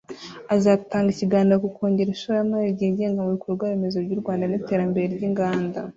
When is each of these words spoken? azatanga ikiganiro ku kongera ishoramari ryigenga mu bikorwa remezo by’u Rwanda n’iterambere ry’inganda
azatanga 0.55 1.09
ikiganiro 1.11 1.57
ku 1.63 1.69
kongera 1.75 2.13
ishoramari 2.15 2.73
ryigenga 2.75 3.19
mu 3.25 3.29
bikorwa 3.35 3.71
remezo 3.71 3.97
by’u 4.05 4.19
Rwanda 4.21 4.43
n’iterambere 4.47 5.05
ry’inganda 5.15 5.79